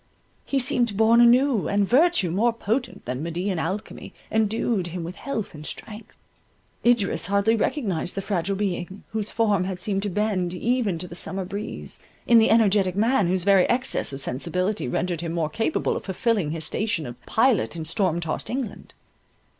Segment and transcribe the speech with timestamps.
[0.45, 5.53] He seemed born anew, and virtue, more potent than Medean alchemy, endued him with health
[5.53, 6.17] and strength.
[6.83, 11.13] Idris hardly recognized the fragile being, whose form had seemed to bend even to the
[11.13, 15.95] summer breeze, in the energetic man, whose very excess of sensibility rendered him more capable
[15.95, 18.95] of fulfilling his station of pilot in storm tossed England.